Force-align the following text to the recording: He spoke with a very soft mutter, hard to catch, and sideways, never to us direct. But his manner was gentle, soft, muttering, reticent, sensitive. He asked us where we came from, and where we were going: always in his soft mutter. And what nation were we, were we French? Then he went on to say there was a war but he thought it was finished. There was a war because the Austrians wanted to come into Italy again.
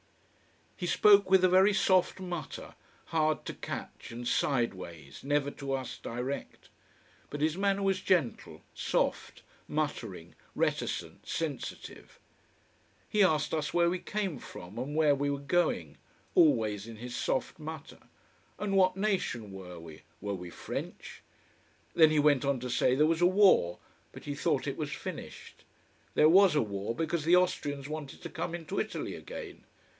He 0.75 0.87
spoke 0.87 1.29
with 1.29 1.43
a 1.43 1.47
very 1.47 1.73
soft 1.73 2.19
mutter, 2.19 2.73
hard 3.07 3.45
to 3.45 3.53
catch, 3.53 4.09
and 4.11 4.27
sideways, 4.27 5.23
never 5.23 5.51
to 5.51 5.73
us 5.73 5.99
direct. 5.99 6.69
But 7.29 7.41
his 7.41 7.55
manner 7.55 7.83
was 7.83 8.01
gentle, 8.01 8.63
soft, 8.73 9.43
muttering, 9.67 10.33
reticent, 10.55 11.27
sensitive. 11.27 12.19
He 13.07 13.21
asked 13.21 13.53
us 13.53 13.75
where 13.75 13.91
we 13.91 13.99
came 13.99 14.39
from, 14.39 14.79
and 14.79 14.95
where 14.95 15.13
we 15.13 15.29
were 15.29 15.37
going: 15.37 15.97
always 16.33 16.87
in 16.87 16.95
his 16.95 17.15
soft 17.15 17.59
mutter. 17.59 17.99
And 18.57 18.75
what 18.75 18.97
nation 18.97 19.51
were 19.51 19.79
we, 19.79 20.01
were 20.19 20.33
we 20.33 20.49
French? 20.49 21.21
Then 21.93 22.09
he 22.09 22.17
went 22.17 22.43
on 22.43 22.59
to 22.59 22.71
say 22.71 22.95
there 22.95 23.05
was 23.05 23.21
a 23.21 23.27
war 23.27 23.77
but 24.11 24.23
he 24.25 24.33
thought 24.33 24.65
it 24.65 24.77
was 24.77 24.91
finished. 24.91 25.63
There 26.15 26.27
was 26.27 26.55
a 26.55 26.61
war 26.63 26.95
because 26.95 27.23
the 27.23 27.35
Austrians 27.35 27.87
wanted 27.87 28.23
to 28.23 28.29
come 28.31 28.55
into 28.55 28.79
Italy 28.79 29.13
again. 29.13 29.63